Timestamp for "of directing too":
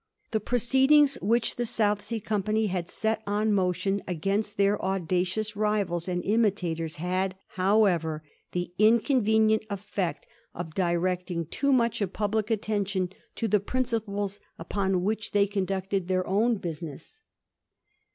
10.55-11.71